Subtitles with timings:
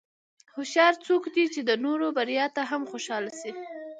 [0.53, 3.51] هوښیار څوک دی چې د نورو بریا ته هم خوشاله شي.